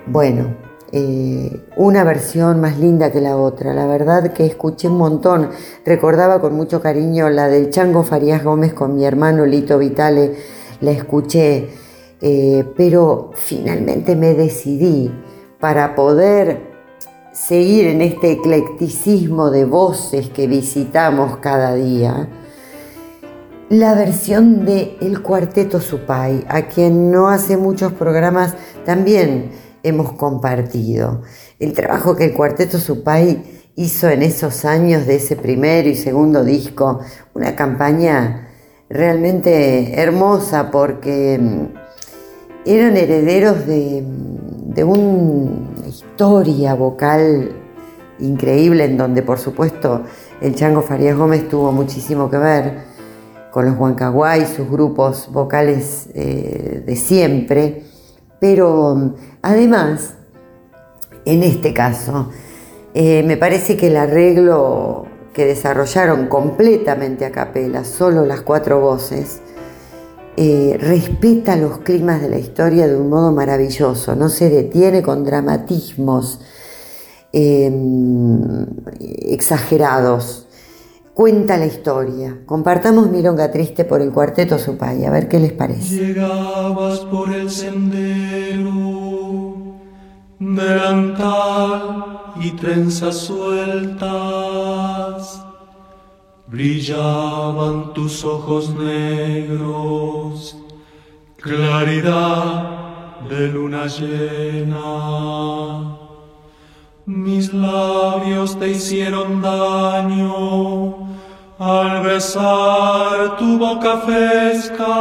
Bueno, 0.08 0.56
eh, 0.94 1.66
una 1.76 2.04
versión 2.06 2.62
más 2.62 2.80
linda 2.80 3.12
que 3.12 3.20
la 3.20 3.36
otra. 3.36 3.74
La 3.74 3.86
verdad 3.86 4.32
que 4.32 4.46
escuché 4.46 4.88
un 4.88 4.98
montón. 4.98 5.50
Recordaba 5.86 6.40
con 6.40 6.56
mucho 6.56 6.82
cariño 6.82 7.30
la 7.30 7.50
del 7.50 7.70
Chango 7.70 8.04
Farías 8.04 8.44
Gómez 8.44 8.74
con 8.74 8.96
mi 8.96 9.04
hermano 9.04 9.46
Lito 9.46 9.78
Vitale. 9.78 10.36
La 10.80 10.92
escuché, 10.92 11.70
eh, 12.22 12.64
pero 12.78 13.32
finalmente 13.36 14.16
me 14.16 14.34
decidí 14.34 15.12
para 15.64 15.96
poder 15.96 16.60
seguir 17.32 17.88
en 17.88 18.02
este 18.02 18.34
eclecticismo 18.34 19.50
de 19.50 19.64
voces 19.64 20.30
que 20.30 20.46
visitamos 20.46 21.38
cada 21.38 21.74
día 21.76 22.28
la 23.70 23.96
versión 23.96 24.66
de 24.66 24.98
El 25.00 25.22
Cuarteto 25.22 25.80
Supay, 25.80 26.44
a 26.50 26.64
quien 26.64 27.12
no 27.12 27.30
hace 27.30 27.56
muchos 27.56 27.94
programas 27.94 28.56
también 28.86 29.52
hemos 29.84 30.12
compartido. 30.12 31.22
El 31.60 31.72
trabajo 31.72 32.14
que 32.18 32.26
el 32.26 32.34
Cuarteto 32.34 32.78
Supay 32.78 33.72
hizo 33.78 34.10
en 34.10 34.22
esos 34.22 34.66
años 34.66 35.08
de 35.08 35.16
ese 35.16 35.38
primero 35.38 35.88
y 35.88 35.96
segundo 35.96 36.44
disco, 36.44 37.00
una 37.34 37.56
campaña 37.56 38.50
realmente 38.90 39.98
hermosa 39.98 40.72
porque 40.72 41.40
eran 42.66 42.98
herederos 42.98 43.66
de, 43.66 44.04
de 44.74 44.84
una 44.84 45.88
historia 45.88 46.74
vocal 46.74 47.52
increíble 48.20 48.86
en 48.86 48.98
donde 48.98 49.22
por 49.22 49.40
supuesto 49.40 50.04
el 50.42 50.56
Chango 50.56 50.82
Farías 50.82 51.18
Gómez 51.18 51.48
tuvo 51.50 51.72
muchísimo 51.72 52.30
que 52.30 52.38
ver 52.38 52.94
con 53.52 53.66
los 53.66 53.78
Huancaguay, 53.78 54.48
sus 54.48 54.70
grupos 54.70 55.30
vocales 55.32 56.10
eh, 56.16 56.84
de 56.86 56.96
siempre, 56.96 57.84
pero 58.40 59.14
además, 59.44 60.16
en 61.24 61.44
este 61.44 61.72
caso, 61.72 62.30
eh, 62.96 63.22
me 63.24 63.38
parece 63.38 63.78
que 63.78 63.88
el 63.88 63.98
arreglo 63.98 65.06
que 65.34 65.46
desarrollaron 65.46 66.28
completamente 66.28 67.26
a 67.26 67.32
capela, 67.32 67.86
solo 67.86 68.26
las 68.26 68.42
cuatro 68.42 68.80
voces, 68.80 69.42
eh, 70.38 70.78
respeta 70.80 71.56
los 71.56 71.80
climas 71.80 72.22
de 72.22 72.30
la 72.30 72.40
historia 72.40 72.88
de 72.88 72.96
un 72.96 73.10
modo 73.10 73.32
maravilloso, 73.32 74.16
no 74.16 74.30
se 74.30 74.50
detiene 74.50 75.02
con 75.02 75.24
dramatismos 75.24 76.40
exagerados, 79.00 80.48
cuenta 81.14 81.58
la 81.58 81.66
historia. 81.66 82.42
Compartamos 82.46 83.10
Milonga 83.10 83.52
Triste 83.52 83.86
por 83.86 84.02
el 84.02 84.12
Cuarteto 84.12 84.60
Supay, 84.60 85.06
a 85.06 85.12
ver 85.12 85.28
qué 85.28 85.40
les 85.40 85.54
parece. 85.54 85.96
Llegabas 85.96 87.00
por 87.00 87.34
el 87.34 87.50
sendero, 87.50 88.64
delantal 90.40 92.20
y 92.42 92.52
trenzas 92.52 93.16
sueltas, 93.16 94.04
brillaban 96.54 97.94
tus 97.96 98.24
ojos 98.24 98.70
negros, 98.76 100.56
claridad 101.38 102.70
de 103.28 103.48
luna 103.48 103.88
llena. 103.88 104.86
Mis 107.08 107.52
labios 107.52 108.60
te 108.60 108.70
hicieron 108.70 109.42
daño 109.42 111.08
al 111.58 112.04
besar 112.04 113.36
tu 113.38 113.58
boca 113.58 113.98
fresca. 114.06 114.94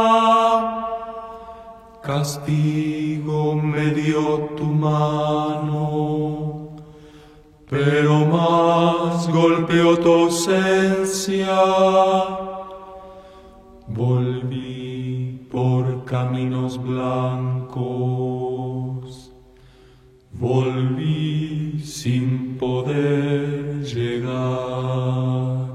Castigo 2.01 3.53
me 3.53 3.91
dio 3.91 4.49
tu 4.57 4.65
mano, 4.65 6.52
pero 7.73 8.25
más 8.25 9.27
golpeó 9.29 9.97
tu 9.97 10.13
ausencia. 10.13 11.59
Volví 13.87 15.47
por 15.51 16.05
caminos 16.05 16.79
blancos, 16.81 17.81
volví 20.33 21.79
sin 21.83 22.57
poder 22.59 23.83
llegar. 23.83 25.73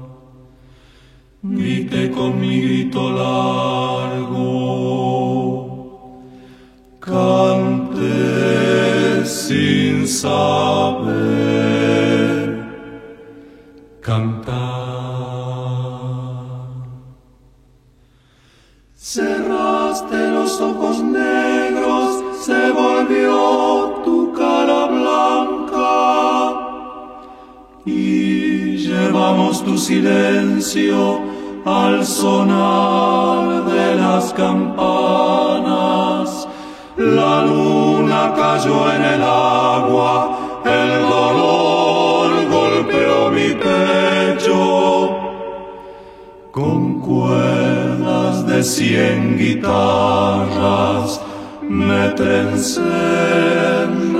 Grité 1.41 2.11
con 2.11 2.39
mi 2.39 2.61
grito 2.61 3.11
largo, 3.11 4.37
canté 6.99 8.09
sin 9.25 10.07
saber 10.07 10.48
silencio 29.89 31.19
al 31.65 32.05
sonar 32.05 33.65
de 33.65 33.95
las 33.95 34.31
campanas. 34.33 36.27
La 36.95 37.41
luna 37.43 38.31
cayó 38.35 38.77
en 38.95 39.03
el 39.15 39.23
agua, 39.23 40.13
el 40.63 40.91
dolor 41.15 42.29
golpeó 42.57 43.31
mi 43.31 43.55
pecho 43.65 44.61
con 46.51 46.99
cuerdas 46.99 48.45
de 48.45 48.63
cien 48.63 49.39
guitarras 49.39 51.19
me 51.67 52.09
trencé 52.09 52.81
en 53.83 54.15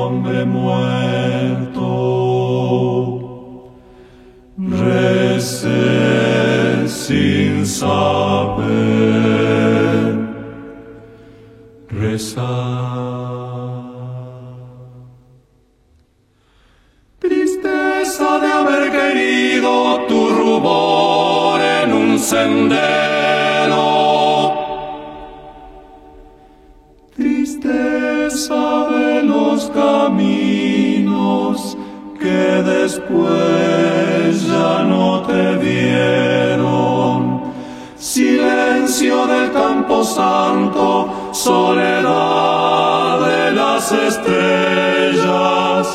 con 0.00 0.22
tu 0.22 1.19
santo, 40.04 41.08
soledad 41.32 43.20
de 43.26 43.50
las 43.52 43.92
estrellas. 43.92 45.86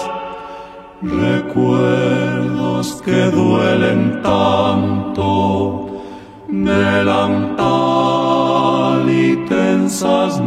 Recuerdos 1.02 3.02
que 3.04 3.32
duelen 3.32 4.22
tanto, 4.22 5.88
delantal 6.50 7.56
y 9.10 9.38
tensas. 9.48 10.40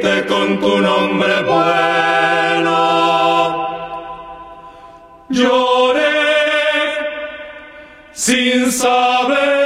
Con 0.00 0.58
tu 0.58 0.78
nombre 0.78 1.42
bueno, 1.42 2.70
lloré 5.28 6.00
sin 8.12 8.72
saber. 8.72 9.59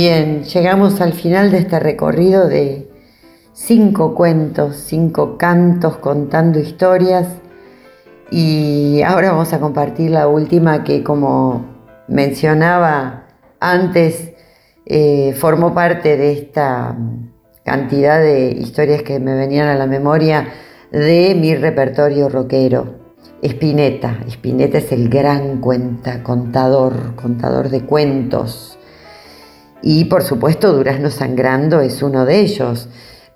Bien, 0.00 0.44
llegamos 0.44 1.00
al 1.00 1.12
final 1.12 1.50
de 1.50 1.58
este 1.58 1.80
recorrido 1.80 2.46
de 2.46 2.88
cinco 3.52 4.14
cuentos, 4.14 4.76
cinco 4.76 5.36
cantos 5.36 5.96
contando 5.96 6.60
historias 6.60 7.26
y 8.30 9.02
ahora 9.02 9.32
vamos 9.32 9.52
a 9.52 9.58
compartir 9.58 10.12
la 10.12 10.28
última 10.28 10.84
que 10.84 11.02
como 11.02 11.64
mencionaba 12.06 13.26
antes 13.58 14.34
eh, 14.86 15.34
formó 15.36 15.74
parte 15.74 16.16
de 16.16 16.30
esta 16.30 16.96
cantidad 17.64 18.20
de 18.20 18.50
historias 18.52 19.02
que 19.02 19.18
me 19.18 19.34
venían 19.34 19.66
a 19.66 19.74
la 19.74 19.88
memoria 19.88 20.46
de 20.92 21.34
mi 21.34 21.56
repertorio 21.56 22.28
rockero. 22.28 23.00
Spinetta, 23.42 24.20
Spinetta 24.28 24.78
es 24.78 24.92
el 24.92 25.08
gran 25.08 25.60
cuenta, 25.60 26.22
contador, 26.22 27.16
contador 27.16 27.68
de 27.68 27.84
cuentos. 27.84 28.77
Y 29.82 30.06
por 30.06 30.22
supuesto 30.22 30.72
Durazno 30.72 31.10
Sangrando 31.10 31.80
es 31.80 32.02
uno 32.02 32.24
de 32.24 32.40
ellos. 32.40 32.88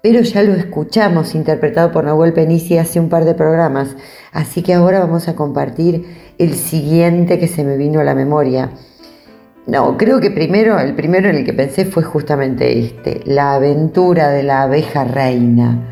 Pero 0.02 0.20
ya 0.20 0.42
lo 0.42 0.52
escuchamos 0.54 1.36
interpretado 1.36 1.92
por 1.92 2.04
Nahuel 2.04 2.32
Penici 2.32 2.76
hace 2.76 2.98
un 2.98 3.08
par 3.08 3.24
de 3.24 3.34
programas. 3.34 3.94
Así 4.32 4.62
que 4.62 4.74
ahora 4.74 4.98
vamos 4.98 5.28
a 5.28 5.36
compartir 5.36 6.04
el 6.38 6.54
siguiente 6.54 7.38
que 7.38 7.46
se 7.46 7.62
me 7.62 7.76
vino 7.76 8.00
a 8.00 8.04
la 8.04 8.16
memoria. 8.16 8.70
No, 9.66 9.96
creo 9.96 10.18
que 10.18 10.32
primero, 10.32 10.78
el 10.80 10.96
primero 10.96 11.28
en 11.28 11.36
el 11.36 11.44
que 11.44 11.52
pensé 11.52 11.84
fue 11.84 12.02
justamente 12.02 12.80
este, 12.80 13.20
La 13.26 13.54
aventura 13.54 14.30
de 14.30 14.42
la 14.42 14.62
abeja 14.62 15.04
reina, 15.04 15.88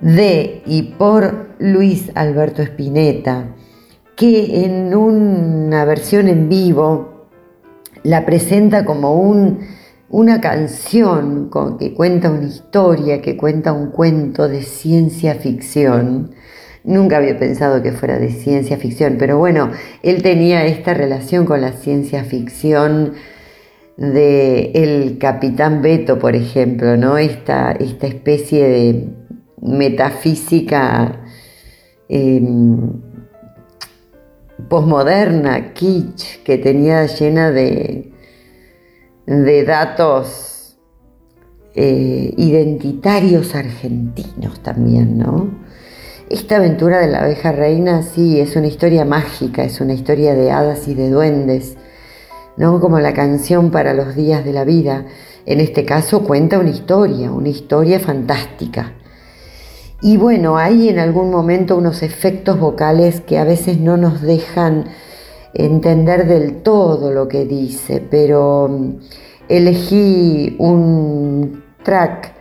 de 0.00 0.62
y 0.66 0.82
por 0.82 1.48
Luis 1.58 2.12
Alberto 2.14 2.60
Spinetta, 2.60 3.46
que 4.16 4.66
en 4.66 4.94
una 4.94 5.86
versión 5.86 6.28
en 6.28 6.50
vivo 6.50 7.17
la 8.02 8.24
presenta 8.24 8.84
como 8.84 9.20
un, 9.20 9.60
una 10.08 10.40
canción 10.40 11.48
con, 11.48 11.78
que 11.78 11.94
cuenta 11.94 12.30
una 12.30 12.46
historia, 12.46 13.20
que 13.20 13.36
cuenta 13.36 13.72
un 13.72 13.90
cuento 13.90 14.48
de 14.48 14.62
ciencia 14.62 15.34
ficción. 15.34 16.30
Nunca 16.84 17.18
había 17.18 17.38
pensado 17.38 17.82
que 17.82 17.92
fuera 17.92 18.18
de 18.18 18.30
ciencia 18.30 18.78
ficción, 18.78 19.16
pero 19.18 19.36
bueno, 19.38 19.70
él 20.02 20.22
tenía 20.22 20.64
esta 20.64 20.94
relación 20.94 21.44
con 21.44 21.60
la 21.60 21.72
ciencia 21.72 22.24
ficción 22.24 23.14
de 23.96 24.70
el 24.74 25.18
Capitán 25.18 25.82
Beto, 25.82 26.18
por 26.18 26.36
ejemplo, 26.36 26.96
¿no? 26.96 27.18
Esta, 27.18 27.72
esta 27.72 28.06
especie 28.06 28.68
de 28.68 29.08
metafísica 29.60 31.20
eh, 32.08 32.40
posmoderna, 34.68 35.72
kitsch, 35.72 36.42
que 36.42 36.58
tenía 36.58 37.06
llena 37.06 37.50
de, 37.50 38.12
de 39.26 39.64
datos 39.64 40.48
eh, 41.74 42.34
identitarios 42.36 43.54
argentinos 43.54 44.60
también, 44.60 45.18
¿no? 45.18 45.50
Esta 46.28 46.56
aventura 46.56 46.98
de 46.98 47.06
la 47.06 47.20
abeja 47.20 47.52
reina 47.52 48.02
sí 48.02 48.40
es 48.40 48.56
una 48.56 48.66
historia 48.66 49.04
mágica, 49.04 49.64
es 49.64 49.80
una 49.80 49.94
historia 49.94 50.34
de 50.34 50.50
hadas 50.50 50.88
y 50.88 50.94
de 50.94 51.08
duendes, 51.08 51.76
¿no? 52.56 52.80
Como 52.80 52.98
la 52.98 53.14
canción 53.14 53.70
para 53.70 53.94
los 53.94 54.14
días 54.14 54.44
de 54.44 54.52
la 54.52 54.64
vida. 54.64 55.06
En 55.46 55.60
este 55.60 55.84
caso 55.84 56.24
cuenta 56.24 56.58
una 56.58 56.70
historia, 56.70 57.30
una 57.30 57.48
historia 57.48 58.00
fantástica. 58.00 58.94
Y 60.00 60.16
bueno, 60.16 60.58
hay 60.58 60.88
en 60.88 61.00
algún 61.00 61.30
momento 61.30 61.76
unos 61.76 62.02
efectos 62.02 62.60
vocales 62.60 63.20
que 63.20 63.38
a 63.38 63.44
veces 63.44 63.80
no 63.80 63.96
nos 63.96 64.22
dejan 64.22 64.84
entender 65.54 66.28
del 66.28 66.62
todo 66.62 67.12
lo 67.12 67.26
que 67.26 67.44
dice, 67.44 68.04
pero 68.08 68.68
mm, 68.68 68.96
elegí 69.48 70.54
un 70.58 71.64
track 71.82 72.32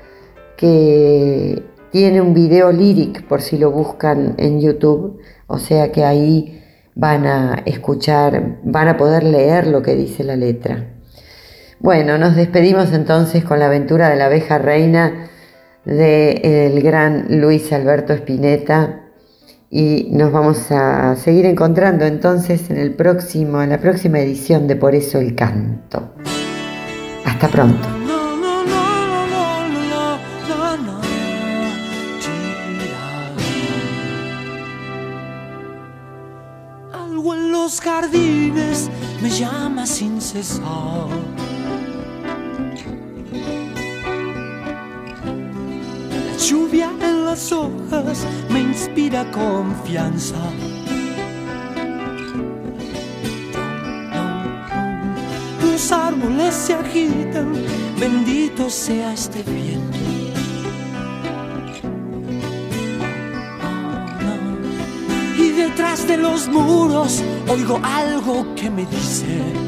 que 0.56 1.64
tiene 1.92 2.22
un 2.22 2.34
video 2.36 2.72
lyric 2.72 3.26
por 3.26 3.42
si 3.42 3.58
lo 3.58 3.72
buscan 3.72 4.36
en 4.38 4.62
YouTube, 4.62 5.20
o 5.48 5.58
sea 5.58 5.92
que 5.92 6.04
ahí 6.04 6.62
van 6.94 7.26
a 7.26 7.64
escuchar, 7.66 8.60
van 8.64 8.88
a 8.88 8.98
poder 8.98 9.24
leer 9.24 9.66
lo 9.66 9.82
que 9.82 9.96
dice 9.96 10.24
la 10.24 10.36
letra. 10.36 10.94
Bueno, 11.80 12.18
nos 12.20 12.36
despedimos 12.36 12.92
entonces 12.94 13.44
con 13.44 13.60
la 13.60 13.68
aventura 13.68 14.10
de 14.10 14.16
la 14.16 14.26
abeja 14.26 14.60
reina 14.60 15.30
del 15.88 16.82
gran 16.82 17.40
Luis 17.40 17.72
Alberto 17.72 18.12
Spinetta 18.12 19.04
y 19.70 20.10
nos 20.12 20.34
vamos 20.34 20.70
a 20.70 21.16
seguir 21.16 21.46
encontrando 21.46 22.06
entonces 22.06 22.70
en 22.70 22.78
el 22.78 22.94
próximo, 22.94 23.62
en 23.62 23.70
la 23.70 23.80
próxima 23.80 24.20
edición 24.20 24.68
de 24.68 24.76
Por 24.76 24.96
eso 24.96 25.18
el 25.18 25.34
canto. 25.34 26.14
Hasta 27.24 27.48
pronto. 27.48 27.88
Algo 36.92 37.34
en 37.34 37.52
los 37.54 37.80
jardines 37.80 38.90
me 39.22 39.30
llama 39.30 39.86
sin 39.86 40.20
cesar. 40.20 41.08
Lluvia 46.48 46.90
en 47.02 47.26
las 47.26 47.52
hojas 47.52 48.26
me 48.50 48.62
inspira 48.62 49.30
confianza. 49.32 50.38
Los 55.62 55.92
árboles 55.92 56.54
se 56.54 56.74
agitan, 56.74 57.52
bendito 58.00 58.70
sea 58.70 59.12
este 59.14 59.44
viento. 59.44 59.98
Y 65.38 65.50
de 65.50 65.64
detrás 65.68 66.08
de 66.08 66.18
los 66.18 66.48
muros 66.48 67.22
oigo 67.50 67.78
algo 67.84 68.56
que 68.56 68.70
me 68.70 68.86
dice. 68.86 69.67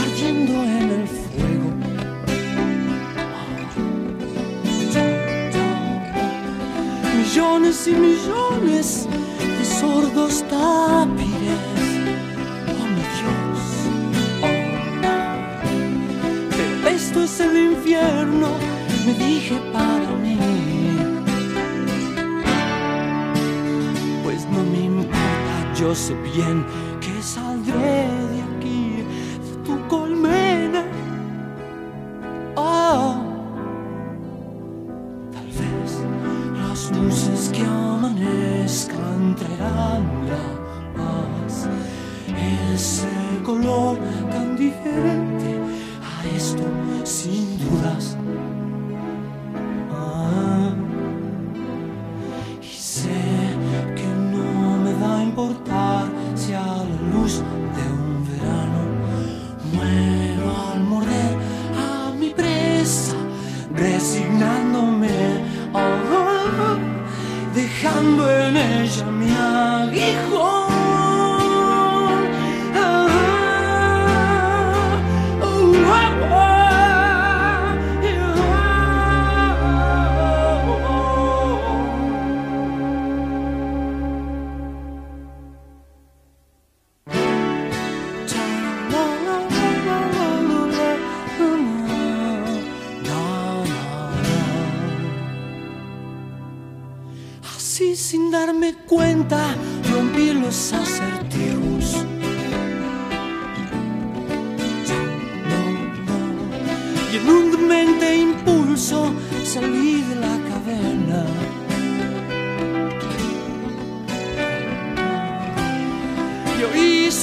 Ardiendo 0.00 0.52
en 0.64 0.90
el 0.90 1.06
fuego. 1.06 1.70
Millones 7.16 7.86
y 7.86 7.92
millones 7.92 9.08
de 9.40 9.64
sordos 9.64 10.44
tápires. 10.48 11.62
Oh 12.72 12.86
mi 12.94 13.04
Dios. 13.16 13.60
Oh, 14.42 14.56
pero 16.56 16.88
esto 16.88 17.22
es 17.22 17.40
el 17.40 17.72
infierno, 17.72 18.48
me 19.04 19.12
dije 19.14 19.56
para 19.72 20.10
mí. 20.22 20.38
Pues 24.22 24.46
no 24.46 24.62
me 24.64 24.80
importa, 24.84 25.74
yo 25.78 25.94
sé 25.94 26.14
bien 26.34 26.64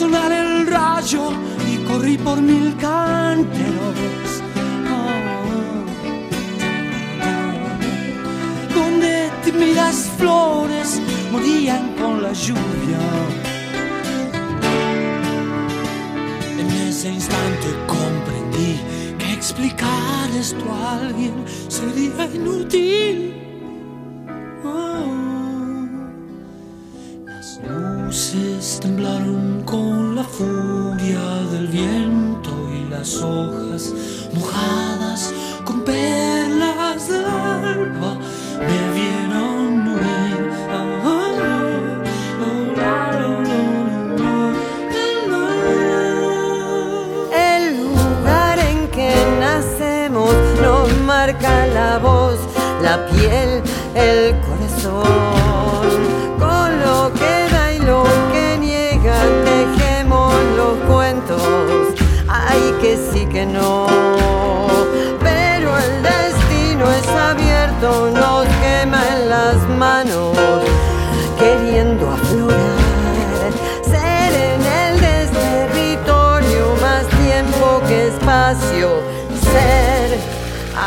sonar 0.04 0.34
el 0.34 0.68
rayo 0.68 1.32
y 1.72 1.78
corrí 1.88 2.18
por 2.18 2.42
mil 2.42 2.76
canteros. 2.76 4.28
Donde 8.76 9.32
tímidas 9.46 10.12
flores 10.18 11.00
morían 11.32 11.96
con 11.96 12.22
la 12.22 12.34
lluvia. 12.34 13.04
En 16.60 16.68
ese 16.88 17.10
instante 17.20 17.70
comprendí 17.88 18.74
que 19.20 19.32
explicar 19.32 20.26
esto 20.38 20.66
a 20.74 21.00
alguien 21.00 21.36
sería 21.70 22.26
inútil. 22.26 23.33
Marca 51.26 51.66
la 51.68 52.00
voz, 52.00 52.38
la 52.82 53.06
piel, 53.08 53.64
el 53.96 54.36
corazón. 54.46 55.88
Con 56.38 56.70
lo 56.86 57.14
que 57.14 57.34
da 57.54 57.72
y 57.72 57.80
lo 57.80 58.04
que 58.34 58.58
niega, 58.60 59.16
tejemos 59.46 60.34
los 60.58 60.76
cuentos. 60.92 61.42
Ay, 62.28 62.64
que 62.82 62.98
sí 63.10 63.26
que 63.26 63.46
no. 63.46 63.88
Pero 65.22 65.70
el 65.86 65.94
destino 66.12 66.92
es 67.00 67.08
abierto, 67.08 68.12
nos 68.12 68.46
quema 68.62 69.02
en 69.16 69.30
las 69.30 69.58
manos, 69.84 70.38
queriendo 71.40 72.12
aflorar. 72.12 73.52
Ser 73.92 74.32
en 74.52 74.62
el 74.82 74.94
desterritorio 75.00 76.66
más 76.82 77.06
tiempo 77.24 77.82
que 77.88 78.08
espacio. 78.08 79.12